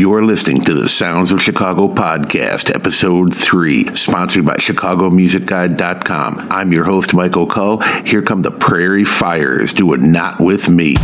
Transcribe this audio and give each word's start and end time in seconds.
You're 0.00 0.24
listening 0.24 0.62
to 0.62 0.72
the 0.72 0.88
Sounds 0.88 1.30
of 1.30 1.42
Chicago 1.42 1.86
podcast, 1.86 2.74
episode 2.74 3.34
three, 3.34 3.94
sponsored 3.94 4.46
by 4.46 4.56
ChicagoMusicGuide.com. 4.56 6.48
I'm 6.50 6.72
your 6.72 6.84
host, 6.84 7.12
Mike 7.12 7.36
O'Cull. 7.36 7.80
Here 8.06 8.22
come 8.22 8.40
the 8.40 8.50
Prairie 8.50 9.04
Fires 9.04 9.74
Do 9.74 9.92
it 9.92 10.00
Not 10.00 10.40
With 10.40 10.70
Me. 10.70 10.96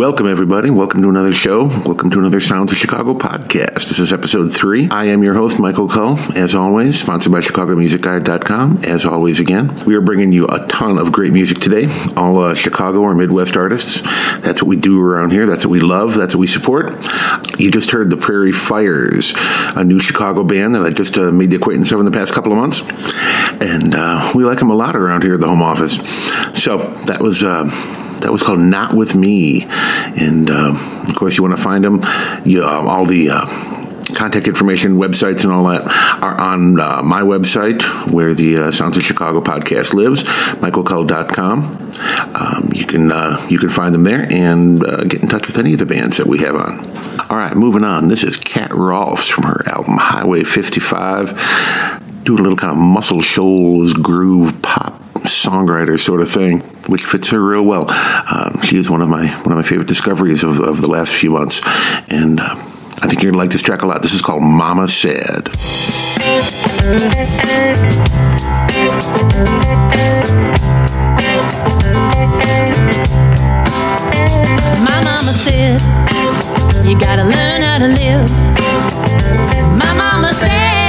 Welcome, 0.00 0.28
everybody. 0.28 0.70
Welcome 0.70 1.02
to 1.02 1.10
another 1.10 1.34
show. 1.34 1.64
Welcome 1.66 2.08
to 2.12 2.18
another 2.18 2.40
Sounds 2.40 2.72
of 2.72 2.78
Chicago 2.78 3.12
podcast. 3.12 3.86
This 3.86 3.98
is 3.98 4.14
episode 4.14 4.54
three. 4.54 4.88
I 4.88 5.04
am 5.04 5.22
your 5.22 5.34
host, 5.34 5.60
Mike 5.60 5.78
O'Cull, 5.78 6.18
as 6.34 6.54
always, 6.54 6.98
sponsored 6.98 7.32
by 7.32 7.40
ChicagoMusicGuide.com. 7.40 8.82
As 8.84 9.04
always, 9.04 9.40
again, 9.40 9.84
we 9.84 9.94
are 9.94 10.00
bringing 10.00 10.32
you 10.32 10.46
a 10.46 10.66
ton 10.68 10.96
of 10.96 11.12
great 11.12 11.34
music 11.34 11.58
today, 11.58 11.84
all 12.16 12.38
uh, 12.38 12.54
Chicago 12.54 13.00
or 13.00 13.14
Midwest 13.14 13.58
artists. 13.58 14.00
That's 14.40 14.62
what 14.62 14.68
we 14.68 14.76
do 14.76 14.98
around 14.98 15.32
here. 15.32 15.44
That's 15.44 15.66
what 15.66 15.72
we 15.72 15.80
love. 15.80 16.14
That's 16.14 16.34
what 16.34 16.40
we 16.40 16.46
support. 16.46 16.94
You 17.60 17.70
just 17.70 17.90
heard 17.90 18.08
the 18.08 18.16
Prairie 18.16 18.52
Fires, 18.52 19.34
a 19.36 19.84
new 19.84 20.00
Chicago 20.00 20.44
band 20.44 20.76
that 20.76 20.86
I 20.86 20.92
just 20.92 21.18
uh, 21.18 21.30
made 21.30 21.50
the 21.50 21.56
acquaintance 21.56 21.92
of 21.92 21.98
in 21.98 22.06
the 22.06 22.10
past 22.10 22.32
couple 22.32 22.52
of 22.52 22.56
months. 22.56 22.80
And 23.60 23.94
uh, 23.94 24.32
we 24.34 24.46
like 24.46 24.60
them 24.60 24.70
a 24.70 24.74
lot 24.74 24.96
around 24.96 25.24
here 25.24 25.34
at 25.34 25.40
the 25.40 25.48
home 25.48 25.62
office. 25.62 25.96
So 26.58 26.78
that 27.04 27.18
was. 27.20 27.44
That 28.20 28.32
was 28.32 28.42
called 28.42 28.60
Not 28.60 28.94
With 28.94 29.14
Me. 29.14 29.64
And 29.64 30.50
uh, 30.50 31.04
of 31.08 31.14
course, 31.16 31.36
you 31.36 31.42
want 31.42 31.56
to 31.56 31.62
find 31.62 31.84
them. 31.84 32.02
You, 32.44 32.64
uh, 32.64 32.84
all 32.86 33.04
the 33.04 33.30
uh, 33.30 33.46
contact 34.14 34.46
information, 34.46 34.96
websites, 34.96 35.44
and 35.44 35.52
all 35.52 35.64
that 35.64 35.82
are 36.22 36.38
on 36.38 36.78
uh, 36.78 37.02
my 37.02 37.22
website 37.22 37.82
where 38.12 38.34
the 38.34 38.56
uh, 38.58 38.70
Sounds 38.70 38.96
of 38.96 39.02
Chicago 39.02 39.40
podcast 39.40 39.94
lives, 39.94 40.24
michaelcull.com. 40.60 41.92
Um, 42.34 42.70
you 42.72 42.86
can 42.86 43.12
uh, 43.12 43.44
you 43.48 43.58
can 43.58 43.68
find 43.68 43.94
them 43.94 44.04
there 44.04 44.26
and 44.30 44.84
uh, 44.84 45.04
get 45.04 45.22
in 45.22 45.28
touch 45.28 45.46
with 45.46 45.58
any 45.58 45.72
of 45.72 45.78
the 45.78 45.86
bands 45.86 46.16
that 46.16 46.26
we 46.26 46.38
have 46.38 46.56
on. 46.56 46.80
All 47.30 47.36
right, 47.36 47.54
moving 47.54 47.84
on. 47.84 48.08
This 48.08 48.24
is 48.24 48.36
Cat 48.36 48.70
Rolfes 48.70 49.30
from 49.30 49.44
her 49.44 49.62
album 49.68 49.96
Highway 49.96 50.44
55 50.44 52.00
doing 52.24 52.40
a 52.40 52.42
little 52.42 52.58
kind 52.58 52.72
of 52.72 52.78
Muscle 52.78 53.22
Shoals 53.22 53.94
groove 53.94 54.60
pop 54.62 54.99
songwriter 55.24 55.98
sort 55.98 56.20
of 56.20 56.30
thing, 56.30 56.60
which 56.88 57.04
fits 57.04 57.30
her 57.30 57.40
real 57.40 57.64
well. 57.64 57.86
Um, 57.90 58.60
she 58.62 58.76
is 58.76 58.90
one 58.90 59.02
of 59.02 59.08
my 59.08 59.26
one 59.42 59.52
of 59.52 59.56
my 59.56 59.62
favorite 59.62 59.88
discoveries 59.88 60.42
of, 60.42 60.60
of 60.60 60.80
the 60.80 60.88
last 60.88 61.14
few 61.14 61.30
months, 61.30 61.60
and 62.08 62.40
uh, 62.40 62.54
I 63.02 63.06
think 63.08 63.22
you're 63.22 63.32
gonna 63.32 63.42
like 63.42 63.50
this 63.50 63.62
track 63.62 63.82
a 63.82 63.86
lot. 63.86 64.02
This 64.02 64.14
is 64.14 64.22
called 64.22 64.42
"Mama 64.42 64.88
Said." 64.88 65.50
My 74.80 75.02
mama 75.04 75.32
said, 75.32 75.80
You 76.86 76.98
gotta 76.98 77.24
learn 77.24 77.62
how 77.62 77.78
to 77.78 77.88
live. 77.88 78.30
My 79.76 79.92
mama 79.96 80.32
said, 80.32 80.79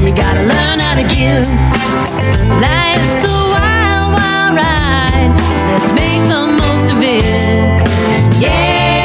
You 0.00 0.14
gotta 0.14 0.42
learn 0.42 0.78
how 0.80 0.94
to 0.94 1.02
give. 1.02 1.46
Life's 2.62 3.24
a 3.24 3.34
wild, 3.52 4.14
wild 4.16 4.52
ride. 4.56 5.32
Let's 5.70 5.90
make 6.00 6.22
the 6.34 6.42
most 6.60 6.86
of 6.94 6.98
it. 7.02 7.24
Yeah, 8.40 8.99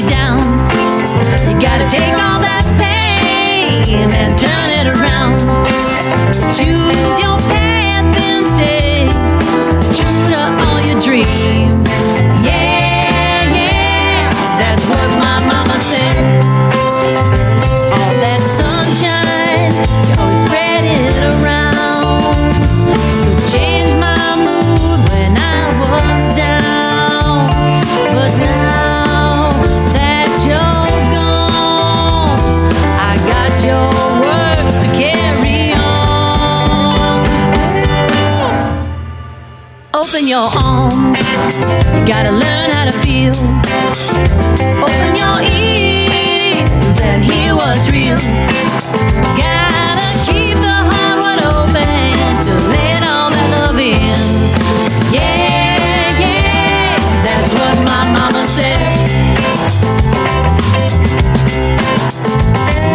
down. 0.00 0.51
Gotta 42.06 42.32
learn 42.32 42.70
how 42.72 42.84
to 42.84 42.92
feel. 42.92 43.32
Open 44.82 45.14
your 45.14 45.38
ears 45.42 47.00
and 47.00 47.22
hear 47.22 47.54
what's 47.54 47.88
real. 47.90 48.18
Gotta 49.38 50.08
keep 50.26 50.56
the 50.58 50.78
heart 50.90 51.22
wide 51.22 51.42
open 51.46 52.36
to 52.46 52.54
let 52.74 53.02
all 53.06 53.30
that 53.30 53.48
love 53.54 53.78
in. 53.78 54.02
Yeah, 55.14 56.10
yeah, 56.18 56.96
that's 57.24 57.52
what 57.54 57.76
my 57.86 58.02
mama 58.12 58.46
said. 58.46 58.80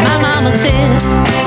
My 0.03 0.15
mama 0.21 0.51
said, 0.57 1.46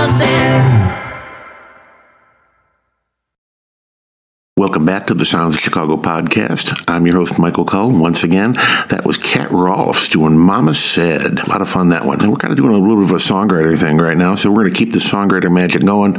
Welcome 4.71 4.85
back 4.85 5.07
to 5.07 5.13
the 5.13 5.25
Sounds 5.25 5.55
of 5.55 5.59
Chicago 5.59 5.97
podcast. 5.97 6.85
I'm 6.87 7.05
your 7.05 7.17
host, 7.17 7.37
Mike 7.37 7.59
O'Cull. 7.59 7.91
Once 7.91 8.23
again, 8.23 8.53
that 8.53 9.01
was 9.05 9.17
Cat 9.17 9.49
Rolfes 9.49 10.09
doing 10.09 10.37
Mama 10.37 10.73
Said. 10.73 11.39
A 11.41 11.49
lot 11.49 11.61
of 11.61 11.67
fun, 11.67 11.89
that 11.89 12.05
one. 12.05 12.21
And 12.21 12.31
we're 12.31 12.37
kind 12.37 12.53
of 12.53 12.57
doing 12.57 12.71
a 12.71 12.77
little 12.77 12.95
bit 12.95 13.03
of 13.03 13.11
a 13.11 13.15
songwriter 13.15 13.77
thing 13.77 13.97
right 13.97 14.15
now, 14.15 14.33
so 14.35 14.49
we're 14.49 14.63
going 14.63 14.73
to 14.73 14.79
keep 14.79 14.93
the 14.93 14.99
songwriter 14.99 15.51
magic 15.51 15.83
going 15.83 16.15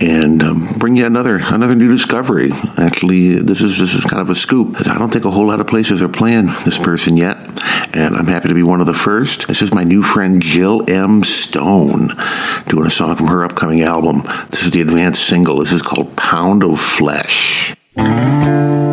and 0.00 0.42
um, 0.42 0.66
bring 0.78 0.96
you 0.96 1.04
another 1.04 1.36
another 1.36 1.74
new 1.74 1.90
discovery. 1.90 2.52
Actually, 2.78 3.34
this 3.34 3.60
is 3.60 3.78
this 3.78 3.92
is 3.92 4.06
kind 4.06 4.22
of 4.22 4.30
a 4.30 4.34
scoop. 4.34 4.76
I 4.88 4.96
don't 4.96 5.12
think 5.12 5.26
a 5.26 5.30
whole 5.30 5.48
lot 5.48 5.60
of 5.60 5.66
places 5.66 6.02
are 6.02 6.08
playing 6.08 6.46
this 6.64 6.78
person 6.78 7.18
yet, 7.18 7.36
and 7.94 8.16
I'm 8.16 8.28
happy 8.28 8.48
to 8.48 8.54
be 8.54 8.62
one 8.62 8.80
of 8.80 8.86
the 8.86 8.94
first. 8.94 9.46
This 9.46 9.60
is 9.60 9.74
my 9.74 9.84
new 9.84 10.02
friend 10.02 10.40
Jill 10.40 10.90
M. 10.90 11.22
Stone 11.22 12.12
doing 12.66 12.86
a 12.86 12.90
song 12.90 13.16
from 13.16 13.26
her 13.26 13.44
upcoming 13.44 13.82
album. 13.82 14.22
This 14.48 14.64
is 14.64 14.70
the 14.70 14.80
advanced 14.80 15.22
single. 15.22 15.58
This 15.58 15.74
is 15.74 15.82
called 15.82 16.16
Pound 16.16 16.64
of 16.64 16.80
Flesh. 16.80 17.76
Is 18.02 18.89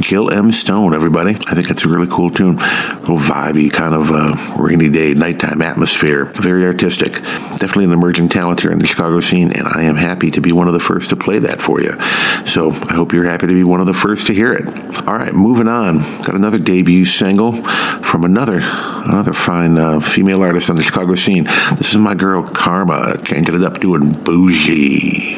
Jill 0.00 0.32
M. 0.32 0.52
Stone, 0.52 0.94
everybody. 0.94 1.34
I 1.34 1.54
think 1.54 1.70
it's 1.70 1.84
a 1.84 1.88
really 1.88 2.06
cool 2.06 2.30
tune. 2.30 2.58
A 2.58 2.96
little 3.00 3.18
vibey, 3.18 3.72
kind 3.72 3.94
of 3.94 4.10
uh, 4.10 4.56
rainy 4.58 4.88
day, 4.88 5.14
nighttime 5.14 5.62
atmosphere. 5.62 6.26
Very 6.26 6.64
artistic. 6.64 7.12
Definitely 7.12 7.84
an 7.84 7.92
emerging 7.92 8.28
talent 8.28 8.60
here 8.60 8.70
in 8.70 8.78
the 8.78 8.86
Chicago 8.86 9.20
scene, 9.20 9.52
and 9.52 9.66
I 9.66 9.82
am 9.82 9.96
happy 9.96 10.30
to 10.32 10.40
be 10.40 10.52
one 10.52 10.68
of 10.68 10.74
the 10.74 10.80
first 10.80 11.10
to 11.10 11.16
play 11.16 11.38
that 11.40 11.60
for 11.60 11.80
you. 11.80 11.96
So 12.44 12.70
I 12.70 12.94
hope 12.94 13.12
you're 13.12 13.24
happy 13.24 13.46
to 13.46 13.54
be 13.54 13.64
one 13.64 13.80
of 13.80 13.86
the 13.86 13.94
first 13.94 14.26
to 14.28 14.34
hear 14.34 14.52
it. 14.52 14.66
All 15.06 15.14
right, 15.14 15.32
moving 15.32 15.68
on. 15.68 15.98
Got 16.22 16.34
another 16.34 16.58
debut 16.58 17.04
single 17.04 17.62
from 18.02 18.24
another 18.24 18.60
another 18.60 19.32
fine 19.32 19.78
uh, 19.78 20.00
female 20.00 20.42
artist 20.42 20.70
on 20.70 20.76
the 20.76 20.82
Chicago 20.82 21.14
scene. 21.14 21.44
This 21.76 21.92
is 21.92 21.98
my 21.98 22.14
girl 22.14 22.46
Karma, 22.46 23.18
changing 23.22 23.54
it 23.54 23.62
up 23.62 23.80
doing 23.80 24.12
bougie. 24.12 25.36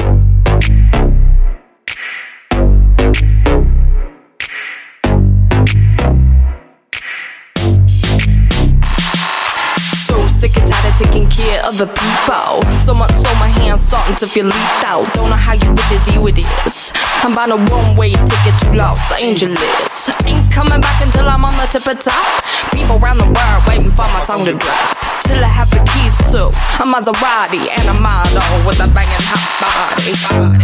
Tired 10.89 10.99
taking 10.99 11.29
care 11.29 11.65
of 11.65 11.77
the 11.79 11.87
people. 11.87 12.63
So 12.85 12.93
much 12.95 13.11
so 13.11 13.31
my 13.39 13.49
hands 13.49 13.87
starting 13.87 14.17
to 14.17 14.27
feel 14.27 14.47
lethal. 14.47 15.05
Don't 15.15 15.31
know 15.31 15.37
how 15.37 15.55
you 15.55 15.69
bitches 15.75 16.05
deal 16.05 16.23
with 16.23 16.37
this. 16.37 16.93
I'm 17.23 17.35
buying 17.35 17.53
a 17.53 17.57
one-way 17.57 18.11
ticket 18.13 18.55
to 18.63 18.75
Los 18.75 19.11
Angeles. 19.13 20.11
Ain't 20.25 20.53
coming 20.53 20.81
back 20.81 21.03
until 21.03 21.29
I'm 21.29 21.45
on 21.45 21.55
the 21.57 21.67
tip 21.71 21.87
of 21.87 22.01
top. 22.01 22.45
People 22.73 22.97
around 23.03 23.19
the 23.19 23.27
world 23.27 23.63
waiting 23.67 23.91
for 23.91 24.09
my 24.15 24.23
song 24.25 24.45
to 24.45 24.53
drop. 24.53 24.97
Till 25.25 25.45
I 25.45 25.49
have 25.49 25.71
the 25.71 25.83
keys 25.85 26.17
to 26.33 26.47
a 26.47 26.85
Maserati 26.87 27.69
and 27.69 27.87
a 27.89 28.01
model 28.01 28.67
with 28.67 28.81
a 28.81 28.89
banging 28.95 29.25
hot 29.29 29.45
body. 29.61 30.58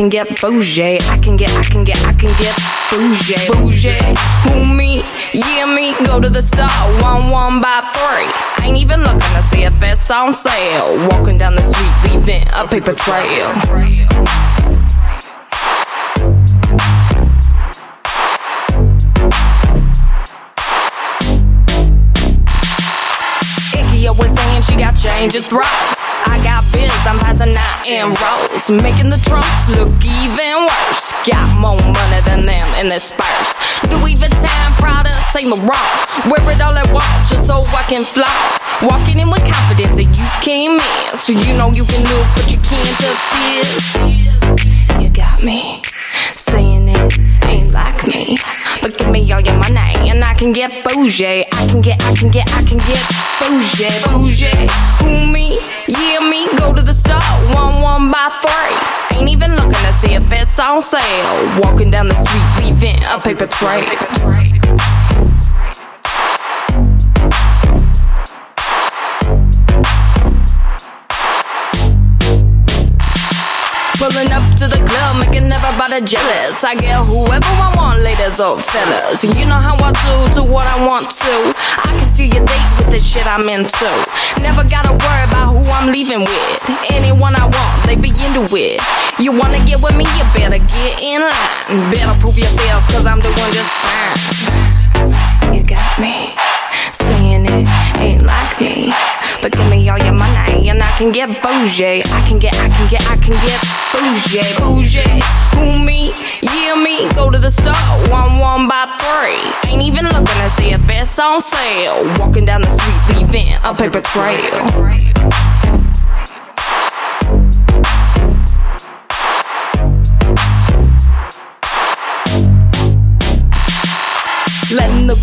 Can 0.00 0.08
get 0.08 0.40
bougie. 0.40 0.98
I 1.10 1.18
can 1.18 1.36
get, 1.36 1.52
I 1.52 1.62
can 1.62 1.84
get, 1.84 2.02
I 2.06 2.14
can 2.14 2.32
get 2.40 2.56
bougie. 2.90 3.36
Bougie. 3.52 4.16
Who 4.48 4.64
me? 4.64 5.04
Yeah, 5.34 5.66
me. 5.66 5.92
Go 6.06 6.18
to 6.18 6.30
the 6.30 6.40
store. 6.40 6.68
One, 7.02 7.28
one 7.28 7.60
by 7.60 7.82
three. 7.92 8.64
Ain't 8.64 8.78
even 8.78 9.00
looking 9.00 9.20
to 9.20 9.42
see 9.50 9.64
if 9.64 9.74
it's 9.82 10.10
on 10.10 10.32
sale. 10.32 10.96
Walking 11.08 11.36
down 11.36 11.54
the 11.54 11.62
street, 11.70 12.14
leaving 12.14 12.48
a 12.54 12.66
paper 12.66 12.94
trail. 12.94 13.50
Icky 23.74 24.06
always 24.06 24.34
saying 24.34 24.62
she 24.62 24.76
got 24.76 24.96
changes 24.96 25.46
throw. 25.46 25.99
I 26.26 26.40
got 26.42 26.64
biz, 26.72 26.92
I'm 27.06 27.18
passing 27.18 27.54
out 27.54 27.86
in 27.86 28.12
rows, 28.12 28.70
making 28.82 29.08
the 29.08 29.20
trunks 29.24 29.64
look 29.76 29.92
even 30.20 30.66
worse. 30.66 31.12
Got 31.24 31.48
more 31.56 31.80
money 31.80 32.20
than 32.26 32.46
them 32.46 32.68
in 32.78 32.88
this 32.88 33.12
purse. 33.12 33.52
Louis 33.88 34.14
Vuitton, 34.14 34.68
Prada, 34.76 35.10
Saint 35.32 35.48
Laurent. 35.48 35.92
Wear 36.28 36.42
it 36.52 36.60
all 36.60 36.76
at 36.76 36.92
once 36.92 37.30
just 37.30 37.46
so 37.46 37.62
I 37.76 37.84
can 37.88 38.04
fly. 38.04 38.28
Walking 38.82 39.20
in 39.20 39.30
with 39.30 39.44
confidence 39.44 39.96
that 39.96 40.10
you 40.10 40.28
came 40.42 40.80
in, 40.80 41.16
so 41.16 41.32
you 41.32 41.56
know 41.56 41.70
you 41.72 41.84
can 41.84 42.02
look, 42.08 42.26
but 42.36 42.50
you 42.50 42.58
can't 42.60 43.00
appear. 43.12 43.64
You 45.00 45.08
got 45.10 45.42
me 45.42 45.82
saying 46.34 46.88
it 46.88 47.18
ain't 47.44 47.72
like 47.72 48.06
me. 48.06 48.36
But 48.80 48.96
give 48.96 49.08
me 49.10 49.30
all 49.32 49.40
your 49.40 49.56
money 49.56 50.10
and 50.10 50.24
I 50.24 50.34
can 50.34 50.52
get 50.52 50.84
bougie. 50.84 51.44
I 51.52 51.66
can 51.68 51.80
get, 51.80 52.02
I 52.02 52.14
can 52.14 52.30
get, 52.30 52.48
I 52.54 52.62
can 52.62 52.78
get 52.78 53.02
bougie, 53.38 53.90
bougie. 54.08 54.68
Who 55.02 55.26
me? 55.32 55.60
Yeah, 55.88 56.20
me. 56.20 56.48
Go 56.56 56.72
to 56.72 56.82
the 56.82 56.94
store, 56.94 57.20
one, 57.54 57.80
one 57.80 58.10
by 58.10 58.28
three. 58.42 59.18
Ain't 59.18 59.28
even 59.28 59.52
looking 59.56 59.72
to 59.72 59.92
see 59.94 60.14
if 60.14 60.32
it's 60.32 60.58
on 60.58 60.82
sale. 60.82 61.60
Walking 61.60 61.90
down 61.90 62.08
the 62.08 62.14
street, 62.14 62.64
leaving 62.64 63.02
a 63.04 63.20
paper 63.20 63.46
trail. 63.46 63.84
Pulling 74.00 74.32
up 74.32 74.56
to 74.56 74.66
the 74.66 74.79
club, 74.90 75.22
making 75.22 75.46
everybody 75.46 76.02
jealous. 76.02 76.64
I 76.66 76.74
get 76.74 76.98
whoever 77.06 77.54
I 77.54 77.70
want, 77.78 78.02
ladies 78.02 78.42
or 78.42 78.58
fellas. 78.58 79.22
You 79.22 79.46
know 79.46 79.62
how 79.62 79.78
I 79.78 79.94
do, 79.94 80.14
do 80.34 80.42
what 80.42 80.66
I 80.66 80.82
want 80.86 81.06
to. 81.10 81.34
I 81.78 81.90
can 81.98 82.10
see 82.10 82.28
your 82.34 82.44
date 82.44 82.70
with 82.78 82.90
the 82.90 83.00
shit 83.00 83.26
I'm 83.26 83.46
into. 83.46 83.90
Never 84.42 84.66
gotta 84.66 84.92
worry 84.92 85.24
about 85.30 85.54
who 85.54 85.62
I'm 85.70 85.92
leaving 85.94 86.26
with. 86.26 86.58
Anyone 86.90 87.34
I 87.38 87.46
want, 87.46 87.74
they 87.86 87.94
be 87.94 88.10
into 88.10 88.44
it. 88.58 88.82
You 89.18 89.32
wanna 89.32 89.62
get 89.64 89.78
with 89.82 89.94
me, 89.94 90.04
you 90.18 90.24
better 90.34 90.58
get 90.58 90.92
in 91.02 91.22
line. 91.22 91.90
Better 91.94 92.14
prove 92.18 92.38
yourself, 92.38 92.82
cause 92.90 93.06
I'm 93.06 93.22
doing 93.22 93.52
just 93.54 93.72
fine. 93.78 94.18
You 95.54 95.62
got 95.62 95.98
me 95.98 96.34
saying 96.92 97.46
it 97.46 97.66
ain't 97.98 98.22
like 98.22 98.60
me. 98.60 98.92
But 99.42 99.52
give 99.52 99.70
me 99.70 99.88
all 99.88 99.98
your 99.98 100.12
money 100.12 100.68
and 100.68 100.82
I 100.82 100.90
can 100.98 101.12
get 101.12 101.28
bougie. 101.42 102.02
I 102.04 102.24
can 102.28 102.38
get, 102.38 102.54
I 102.56 102.68
can 102.68 102.90
get, 102.90 103.02
I 103.08 103.16
can 103.16 103.32
get 103.40 103.60
bougie, 103.92 104.44
bougie. 104.60 105.22
Who 105.56 105.82
me? 105.84 106.12
Yeah, 106.42 106.74
me. 106.74 107.08
Go 107.14 107.30
to 107.30 107.38
the 107.38 107.50
store, 107.50 107.72
one, 108.12 108.38
one 108.38 108.68
by 108.68 108.84
three. 109.00 109.70
Ain't 109.70 109.82
even 109.82 110.04
looking 110.04 110.26
to 110.26 110.50
see 110.50 110.72
if 110.72 110.82
it's 110.88 111.18
on 111.18 111.40
sale. 111.42 112.04
Walking 112.18 112.44
down 112.44 112.62
the 112.62 112.70
street, 112.78 113.16
leaving 113.16 113.54
a 113.64 113.74
paper 113.74 114.02
trail. 114.02 115.79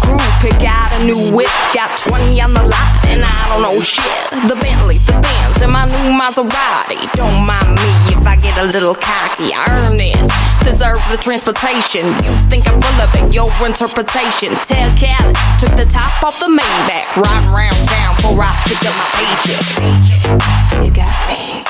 Crew 0.08 0.24
pick 0.40 0.64
out 0.64 0.88
a 0.96 1.04
new 1.04 1.20
whip. 1.36 1.52
Got 1.76 1.92
20 2.08 2.40
on 2.40 2.56
the 2.56 2.64
lot, 2.64 2.90
and 3.12 3.20
I 3.24 3.36
don't 3.52 3.62
know 3.62 3.76
shit. 3.84 4.08
The 4.48 4.56
Bentley, 4.56 4.96
the 5.04 5.20
Benz, 5.20 5.60
and 5.60 5.72
my 5.72 5.84
new 5.84 6.16
Maserati. 6.16 7.12
Don't 7.20 7.44
mind 7.44 7.76
me 7.76 7.92
if 8.16 8.24
I 8.24 8.40
get 8.40 8.56
a 8.58 8.64
little 8.64 8.96
cocky. 8.96 9.52
I 9.52 9.68
earn 9.84 10.00
this, 10.00 10.32
deserve 10.64 11.04
the 11.12 11.20
transportation. 11.20 12.08
You 12.24 12.32
think 12.48 12.64
I'm 12.68 12.80
full 12.80 13.00
of 13.04 13.12
it, 13.20 13.34
your 13.36 13.52
interpretation. 13.68 14.56
Tell 14.64 14.88
Cali, 14.96 15.36
took 15.60 15.76
the 15.76 15.88
top 15.92 16.24
off 16.24 16.40
the 16.40 16.48
Maybach. 16.48 17.20
Riding 17.20 17.52
around 17.52 17.78
town 17.92 18.16
before 18.16 18.48
I 18.48 18.54
pick 18.64 18.80
up 18.88 18.96
my 18.96 19.08
paycheck. 19.20 19.64
You 20.80 20.90
got 20.96 21.12
me 21.28 21.64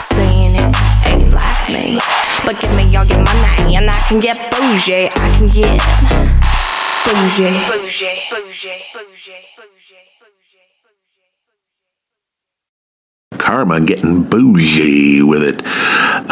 saying 0.00 0.52
it 0.60 0.68
ain't 1.08 1.32
like 1.32 1.62
me. 1.72 1.98
But 2.44 2.60
give 2.60 2.74
me 2.76 2.84
all 2.96 3.04
your 3.04 3.24
money, 3.24 3.76
and 3.76 3.88
I 3.88 3.98
can 4.08 4.18
get 4.20 4.36
bougie. 4.52 5.08
I 5.08 5.28
can 5.36 5.46
get 5.46 6.57
bougie. 7.04 7.52
Bougie. 7.68 8.22
Bougie. 8.30 8.84
Bougie. 8.94 9.48
Karma 13.38 13.80
getting 13.80 14.22
bougie 14.24 15.22
with 15.22 15.42
it. 15.42 15.62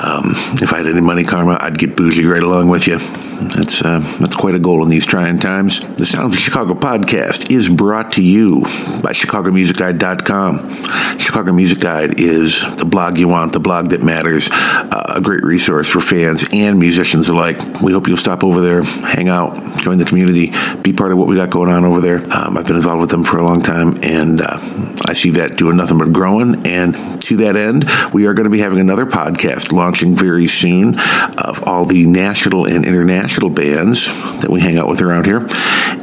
Um, 0.07 0.35
if 0.63 0.73
I 0.73 0.79
had 0.79 0.87
any 0.87 1.01
money, 1.01 1.25
Karma, 1.25 1.59
I'd 1.61 1.79
get 1.79 1.97
bougie 1.97 2.27
right 2.27 2.43
along 2.43 2.69
with 2.69 2.87
you. 2.87 2.99
That's 3.39 3.83
uh, 3.83 4.01
that's 4.19 4.35
quite 4.35 4.55
a 4.55 4.59
goal 4.59 4.83
in 4.83 4.89
these 4.89 5.05
trying 5.05 5.39
times. 5.39 5.81
The 5.81 6.07
Sounds 6.07 6.35
of 6.35 6.41
Chicago 6.41 6.75
podcast 6.75 7.51
is 7.51 7.69
brought 7.69 8.13
to 8.13 8.23
you 8.23 8.63
by 9.03 9.13
ChicagoMusicGuide.com. 9.13 11.19
Chicago 11.19 11.53
Music 11.53 11.81
Guide 11.81 12.19
is 12.19 12.63
the 12.77 12.87
blog 12.87 13.19
you 13.19 13.29
want, 13.29 13.53
the 13.53 13.61
blog 13.61 13.91
that 13.91 14.03
matters, 14.03 14.49
uh, 14.51 15.15
a 15.17 15.21
great 15.21 15.43
resource 15.43 15.89
for 15.89 16.01
fans 16.01 16.49
and 16.53 16.79
musicians 16.79 17.29
alike. 17.29 17.59
We 17.83 17.93
hope 17.93 18.07
you'll 18.07 18.17
stop 18.17 18.43
over 18.43 18.63
there, 18.63 18.83
hang 18.83 19.29
out, 19.29 19.79
join 19.79 19.99
the 19.99 20.05
community, 20.05 20.53
be 20.83 20.95
part 20.95 21.13
of 21.13 21.19
what 21.19 21.29
we 21.29 21.37
got 21.37 21.51
going 21.51 21.71
on 21.71 21.85
over 21.85 22.01
there. 22.01 22.25
Um, 22.35 22.57
I've 22.57 22.67
been 22.67 22.77
involved 22.77 23.03
with 23.03 23.11
them 23.11 23.25
for 23.25 23.39
a 23.39 23.45
long 23.45 23.61
time, 23.61 23.99
and 24.03 24.41
uh, 24.41 24.59
I 25.05 25.13
see 25.13 25.31
that 25.33 25.57
doing 25.57 25.77
nothing 25.77 25.99
but 25.99 26.13
growing. 26.13 26.67
And 26.67 27.21
to 27.23 27.37
that 27.39 27.57
end, 27.57 27.85
we 28.15 28.27
are 28.27 28.33
going 28.33 28.45
to 28.45 28.51
be 28.51 28.61
having 28.61 28.81
another 28.81 29.05
podcast 29.05 29.73
launching 29.97 30.15
very 30.15 30.47
soon 30.47 30.99
of 31.39 31.65
all 31.65 31.87
the 31.87 32.05
national 32.05 32.67
and 32.67 32.85
international 32.85 33.49
bands 33.49 34.07
that 34.43 34.51
we 34.51 34.61
hang 34.61 34.77
out 34.77 34.89
with 34.89 35.01
around 35.01 35.25
here. 35.25 35.47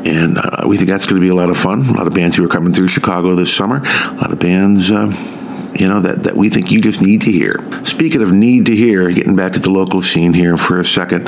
And 0.03 0.39
uh, 0.39 0.65
we 0.65 0.77
think 0.77 0.89
that's 0.89 1.05
going 1.05 1.21
to 1.21 1.21
be 1.21 1.29
a 1.29 1.35
lot 1.35 1.51
of 1.51 1.57
fun. 1.57 1.85
A 1.89 1.93
lot 1.93 2.07
of 2.07 2.13
bands 2.13 2.35
who 2.35 2.43
are 2.43 2.47
coming 2.47 2.73
through 2.73 2.87
Chicago 2.87 3.35
this 3.35 3.55
summer. 3.55 3.83
A 3.83 4.15
lot 4.15 4.31
of 4.31 4.39
bands. 4.39 4.89
Uh, 4.89 5.11
you 5.75 5.87
know 5.87 6.01
that, 6.01 6.23
that 6.23 6.35
we 6.35 6.49
think 6.49 6.71
you 6.71 6.81
just 6.81 7.01
need 7.01 7.21
to 7.21 7.31
hear. 7.31 7.59
Speaking 7.83 8.21
of 8.21 8.31
need 8.31 8.67
to 8.67 8.75
hear, 8.75 9.11
getting 9.11 9.35
back 9.35 9.53
to 9.53 9.59
the 9.59 9.71
local 9.71 10.01
scene 10.01 10.33
here 10.33 10.55
for 10.55 10.79
a 10.79 10.85
second, 10.85 11.25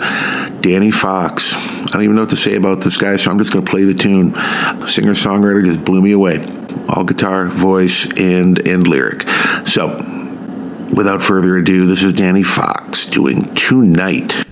Danny 0.62 0.92
Fox. 0.92 1.56
I 1.56 1.86
don't 1.86 2.04
even 2.04 2.16
know 2.16 2.24
what 2.24 2.30
to 2.32 2.38
say 2.38 2.56
about 2.56 2.82
this 2.82 2.98
guy, 2.98 3.16
so 3.16 3.32
I'm 3.32 3.40
just 3.40 3.54
going 3.54 3.66
to 3.66 3.70
play 3.70 3.84
the 3.84 3.96
tune. 3.96 4.34
Singer 4.88 5.14
songwriter 5.14 5.64
just 5.66 5.84
blew 5.84 6.02
me 6.02 6.12
away. 6.12 6.46
All 6.90 7.04
guitar, 7.04 7.48
voice, 7.48 8.06
and 8.20 8.60
and 8.68 8.88
lyric. 8.88 9.28
So, 9.68 10.25
without 10.94 11.22
further 11.22 11.58
ado, 11.58 11.86
this 11.86 12.04
is 12.04 12.14
Danny 12.14 12.44
Fox 12.44 13.06
doing 13.06 13.54
Tonight. 13.56 14.46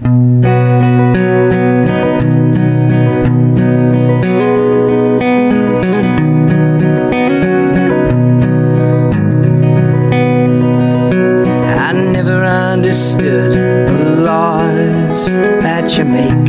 I 11.75 11.91
never 11.93 12.43
understood 12.43 13.53
the 13.53 14.15
laws 14.21 15.25
that 15.27 15.97
you 15.97 16.05
make. 16.05 16.42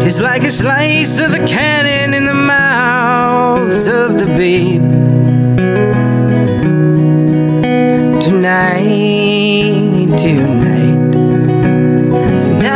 Tis 0.00 0.20
like 0.20 0.44
a 0.44 0.50
slice 0.50 1.18
of 1.18 1.32
a 1.32 1.44
cannon 1.46 2.14
in 2.14 2.24
the 2.24 2.34
mouths 2.34 3.86
of 3.86 4.18
the 4.18 4.26
babe. 4.26 4.82
Tonight, 8.20 10.18
tonight, 10.18 11.12
tonight, 12.46 12.72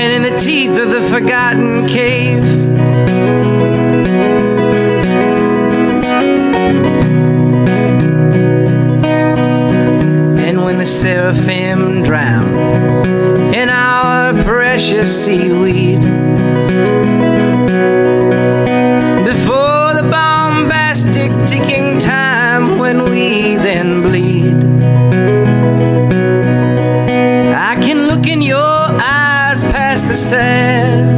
and 0.00 0.12
in 0.16 0.22
the 0.22 0.36
teeth 0.38 0.76
of 0.78 0.90
the 0.90 1.02
forgotten 1.02 1.67
the 10.78 10.86
seraphim 10.86 12.04
drown 12.04 12.54
in 13.52 13.68
our 13.68 14.32
precious 14.44 15.24
seaweed. 15.24 16.00
Before 19.24 19.92
the 19.94 20.06
bombastic 20.08 21.32
ticking 21.48 21.98
time 21.98 22.78
when 22.78 23.02
we 23.10 23.56
then 23.56 24.02
bleed. 24.02 24.54
I 27.54 27.74
can 27.82 28.06
look 28.06 28.28
in 28.28 28.40
your 28.40 28.56
eyes 28.56 29.64
past 29.64 30.06
the 30.06 30.14
sad, 30.14 31.08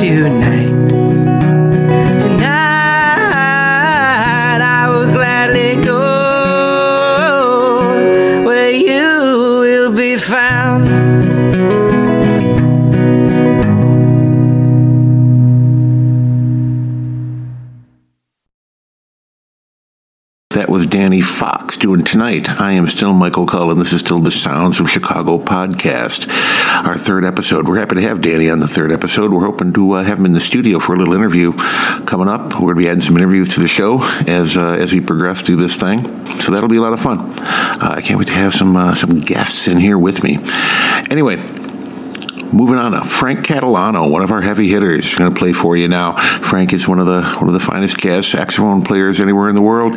Tonight 0.00 0.61
am 22.82 22.88
still 22.88 23.12
Michael 23.12 23.46
Cullen. 23.46 23.78
This 23.78 23.92
is 23.92 24.00
still 24.00 24.18
the 24.18 24.32
Sounds 24.32 24.76
from 24.76 24.86
Chicago 24.86 25.38
podcast, 25.38 26.26
our 26.84 26.98
third 26.98 27.24
episode. 27.24 27.68
We're 27.68 27.78
happy 27.78 27.94
to 27.94 28.02
have 28.02 28.20
Danny 28.20 28.50
on 28.50 28.58
the 28.58 28.66
third 28.66 28.90
episode. 28.90 29.32
We're 29.32 29.44
hoping 29.44 29.72
to 29.74 29.92
uh, 29.92 30.02
have 30.02 30.18
him 30.18 30.26
in 30.26 30.32
the 30.32 30.40
studio 30.40 30.80
for 30.80 30.94
a 30.94 30.98
little 30.98 31.14
interview 31.14 31.52
coming 31.52 32.26
up. 32.26 32.54
We're 32.54 32.60
going 32.60 32.74
to 32.74 32.80
be 32.80 32.88
adding 32.88 33.00
some 33.00 33.16
interviews 33.16 33.50
to 33.50 33.60
the 33.60 33.68
show 33.68 34.02
as 34.26 34.56
uh, 34.56 34.72
as 34.72 34.92
we 34.92 35.00
progress 35.00 35.42
through 35.42 35.56
this 35.56 35.76
thing. 35.76 36.02
So 36.40 36.50
that'll 36.50 36.68
be 36.68 36.76
a 36.76 36.80
lot 36.80 36.92
of 36.92 37.00
fun. 37.00 37.20
Uh, 37.38 37.94
I 37.98 38.00
can't 38.00 38.18
wait 38.18 38.26
to 38.28 38.34
have 38.34 38.52
some 38.52 38.74
uh, 38.74 38.96
some 38.96 39.20
guests 39.20 39.68
in 39.68 39.78
here 39.78 39.96
with 39.96 40.24
me. 40.24 40.38
Anyway. 41.08 41.61
Moving 42.52 42.76
on 42.76 42.92
to 42.92 43.02
Frank 43.02 43.46
Catalano, 43.46 44.10
one 44.10 44.20
of 44.22 44.30
our 44.30 44.42
heavy 44.42 44.68
hitters, 44.68 45.06
is 45.06 45.14
going 45.14 45.32
to 45.32 45.38
play 45.38 45.54
for 45.54 45.74
you 45.74 45.88
now. 45.88 46.16
Frank 46.40 46.74
is 46.74 46.86
one 46.86 46.98
of 46.98 47.06
the 47.06 47.22
one 47.22 47.48
of 47.48 47.54
the 47.54 47.60
finest 47.60 47.96
jazz 47.96 48.26
saxophone 48.26 48.82
players 48.82 49.20
anywhere 49.20 49.48
in 49.48 49.54
the 49.54 49.62
world, 49.62 49.94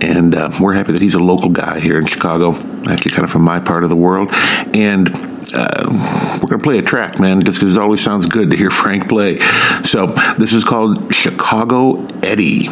and 0.00 0.32
uh, 0.32 0.52
we're 0.60 0.74
happy 0.74 0.92
that 0.92 1.02
he's 1.02 1.16
a 1.16 1.20
local 1.20 1.50
guy 1.50 1.80
here 1.80 1.98
in 1.98 2.06
Chicago, 2.06 2.52
actually 2.88 3.10
kind 3.10 3.24
of 3.24 3.30
from 3.30 3.42
my 3.42 3.58
part 3.58 3.82
of 3.82 3.90
the 3.90 3.96
world. 3.96 4.28
And 4.72 5.08
uh, 5.52 6.38
we're 6.40 6.48
going 6.48 6.60
to 6.60 6.64
play 6.64 6.78
a 6.78 6.82
track, 6.82 7.18
man, 7.18 7.42
just 7.42 7.58
because 7.58 7.76
it 7.76 7.82
always 7.82 8.00
sounds 8.00 8.26
good 8.26 8.50
to 8.50 8.56
hear 8.56 8.70
Frank 8.76 9.08
play. 9.08 9.40
So 9.82 10.06
this 10.38 10.52
is 10.52 10.62
called 10.62 11.12
Chicago 11.12 12.06
Eddie. 12.22 12.68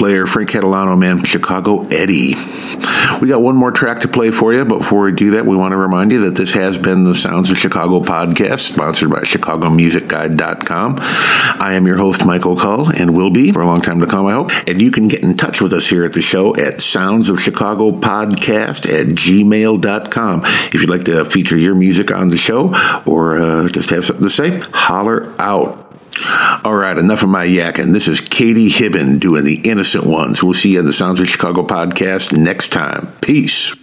Player, 0.00 0.26
Frank 0.26 0.48
Catalano, 0.48 0.98
man, 0.98 1.24
Chicago 1.24 1.86
Eddie. 1.88 2.34
We 3.20 3.28
got 3.28 3.42
one 3.42 3.54
more 3.54 3.70
track 3.70 4.00
to 4.00 4.08
play 4.08 4.30
for 4.30 4.50
you, 4.50 4.64
but 4.64 4.78
before 4.78 5.02
we 5.02 5.12
do 5.12 5.32
that, 5.32 5.44
we 5.44 5.54
want 5.54 5.72
to 5.72 5.76
remind 5.76 6.10
you 6.10 6.20
that 6.20 6.36
this 6.36 6.52
has 6.52 6.78
been 6.78 7.04
the 7.04 7.14
Sounds 7.14 7.50
of 7.50 7.58
Chicago 7.58 8.00
podcast, 8.00 8.60
sponsored 8.60 9.10
by 9.10 9.18
ChicagoMusicGuide.com. 9.18 10.96
I 11.00 11.74
am 11.74 11.86
your 11.86 11.98
host, 11.98 12.24
Mike 12.24 12.46
O'Cull, 12.46 12.90
and 12.90 13.14
will 13.14 13.30
be 13.30 13.52
for 13.52 13.60
a 13.60 13.66
long 13.66 13.82
time 13.82 14.00
to 14.00 14.06
come, 14.06 14.24
I 14.24 14.32
hope. 14.32 14.50
And 14.66 14.80
you 14.80 14.90
can 14.90 15.06
get 15.08 15.22
in 15.22 15.36
touch 15.36 15.60
with 15.60 15.74
us 15.74 15.86
here 15.88 16.06
at 16.06 16.14
the 16.14 16.22
show 16.22 16.56
at 16.56 16.80
Sounds 16.80 17.28
of 17.28 17.38
Chicago 17.38 17.90
Podcast 17.90 18.88
at 18.88 19.08
gmail.com. 19.08 20.40
If 20.44 20.74
you'd 20.76 20.88
like 20.88 21.04
to 21.04 21.26
feature 21.26 21.58
your 21.58 21.74
music 21.74 22.10
on 22.10 22.28
the 22.28 22.38
show 22.38 22.74
or 23.04 23.36
uh, 23.36 23.68
just 23.68 23.90
have 23.90 24.06
something 24.06 24.24
to 24.24 24.30
say, 24.30 24.60
holler 24.60 25.34
out. 25.38 25.89
All 26.64 26.74
right, 26.74 26.96
enough 26.96 27.22
of 27.22 27.28
my 27.28 27.46
yakking. 27.46 27.92
This 27.92 28.08
is 28.08 28.20
Katie 28.20 28.68
Hibben 28.68 29.18
doing 29.20 29.44
the 29.44 29.60
innocent 29.62 30.04
ones. 30.04 30.42
We'll 30.42 30.52
see 30.52 30.72
you 30.72 30.80
on 30.80 30.84
the 30.84 30.92
Sounds 30.92 31.20
of 31.20 31.28
Chicago 31.28 31.66
podcast 31.66 32.36
next 32.36 32.68
time. 32.68 33.12
Peace. 33.20 33.74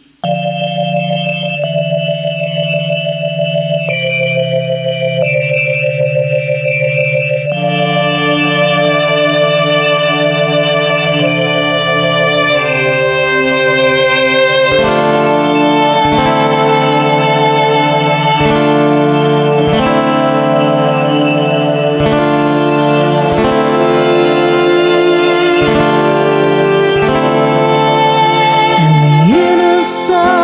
Innocent 29.97 30.37